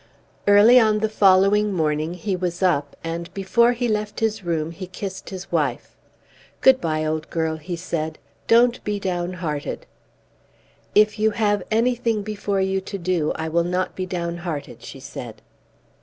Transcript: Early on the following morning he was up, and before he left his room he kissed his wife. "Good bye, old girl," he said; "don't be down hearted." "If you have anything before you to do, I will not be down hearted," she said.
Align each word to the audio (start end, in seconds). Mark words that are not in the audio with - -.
Early 0.47 0.79
on 0.79 0.97
the 0.97 1.07
following 1.09 1.71
morning 1.73 2.15
he 2.15 2.35
was 2.35 2.63
up, 2.63 2.95
and 3.03 3.31
before 3.35 3.73
he 3.73 3.87
left 3.87 4.19
his 4.19 4.43
room 4.43 4.71
he 4.71 4.87
kissed 4.87 5.29
his 5.29 5.51
wife. 5.51 5.95
"Good 6.59 6.81
bye, 6.81 7.05
old 7.05 7.29
girl," 7.29 7.57
he 7.57 7.75
said; 7.75 8.17
"don't 8.47 8.83
be 8.83 8.99
down 8.99 9.33
hearted." 9.33 9.85
"If 10.95 11.19
you 11.19 11.29
have 11.29 11.61
anything 11.69 12.23
before 12.23 12.61
you 12.61 12.81
to 12.81 12.97
do, 12.97 13.31
I 13.35 13.47
will 13.47 13.63
not 13.63 13.95
be 13.95 14.07
down 14.07 14.37
hearted," 14.37 14.81
she 14.81 14.99
said. 14.99 15.43